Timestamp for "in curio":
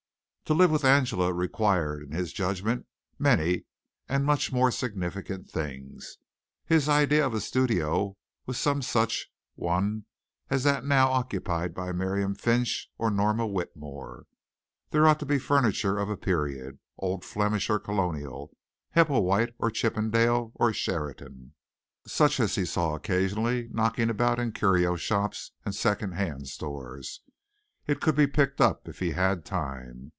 24.37-24.97